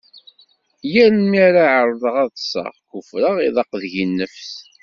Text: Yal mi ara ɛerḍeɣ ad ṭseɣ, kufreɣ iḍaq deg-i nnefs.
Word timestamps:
Yal 0.93 1.15
mi 1.29 1.39
ara 1.47 1.63
ɛerḍeɣ 1.79 2.15
ad 2.23 2.31
ṭseɣ, 2.37 2.71
kufreɣ 2.89 3.35
iḍaq 3.47 3.69
deg-i 3.81 4.05
nnefs. 4.05 4.51